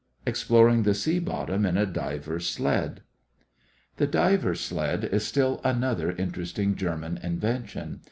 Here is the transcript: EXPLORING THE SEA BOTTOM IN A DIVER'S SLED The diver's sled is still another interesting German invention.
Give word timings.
EXPLORING 0.25 0.81
THE 0.81 0.95
SEA 0.95 1.19
BOTTOM 1.19 1.63
IN 1.63 1.77
A 1.77 1.85
DIVER'S 1.85 2.47
SLED 2.47 3.01
The 3.97 4.07
diver's 4.07 4.59
sled 4.59 5.03
is 5.03 5.27
still 5.27 5.61
another 5.63 6.13
interesting 6.13 6.73
German 6.73 7.19
invention. 7.21 7.99